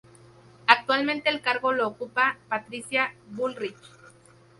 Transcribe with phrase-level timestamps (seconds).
[0.65, 3.77] Actualmente el cargo lo ocupa Patricia Bullrich.